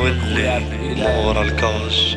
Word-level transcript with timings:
واللي 0.00 0.60
مورا 0.96 1.42
الكاش 1.42 2.16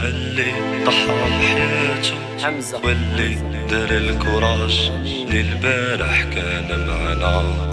اللي 0.00 0.52
ضحى 0.84 1.06
بحياته 1.06 2.44
حمزة. 2.44 2.80
واللي 2.84 3.34
دار 3.70 3.90
الكوراج 3.90 4.90
اللي 5.04 5.40
البارح 5.40 6.22
كان 6.22 6.86
معنا. 6.86 7.70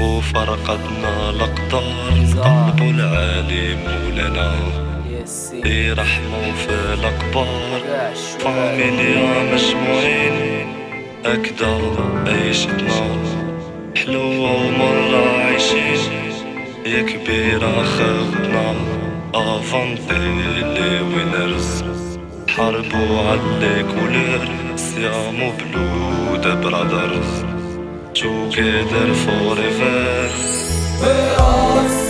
وفرقتنا 0.00 1.30
الأقدار. 1.30 2.10
قلبو 2.42 2.90
العالي 2.90 3.76
مولانا. 3.76 4.54
ياسين 5.10 5.66
يرحمو 5.66 6.52
في 6.66 6.94
الشوال 8.12 8.40
فاميليا 8.40 9.52
مجموعين 9.52 10.66
أكدا 11.24 11.78
عيشتنا. 12.26 13.49
يا 16.90 17.02
كبيرة 17.02 17.82
خدنا 17.84 18.74
افانتي 19.34 21.00
وينرز 21.02 21.84
حاربوا 22.48 23.18
على 23.28 23.84
كولر 23.94 24.48
سيامو 24.76 25.52
بلود 25.52 26.60
برادرز. 26.62 27.44
together 28.14 29.08
forever 29.24 30.30
Però 31.00 31.50
solidaire, 31.88 32.09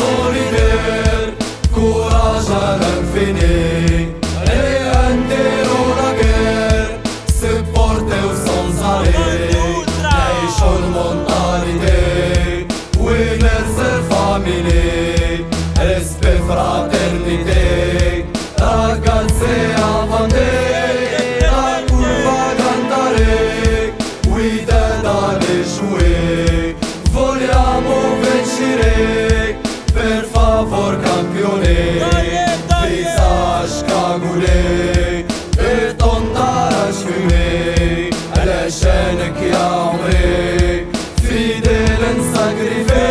Visage 34.21 34.45
cagoulé, 34.45 35.27
et 35.59 35.97
tondarage 35.97 37.05
fumé 37.07 38.11
علشانك 38.37 39.43
يا 39.43 39.57
عمري 39.57 40.87
فيديل 41.23 42.03
انساكريفي 42.17 43.11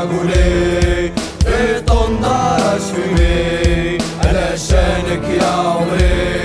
قولي 0.00 1.12
في 1.44 1.80
طنطا 1.86 2.56
اشفي 2.76 3.98
علشانك 4.24 5.24
يا 5.40 5.46
عمري. 5.46 6.39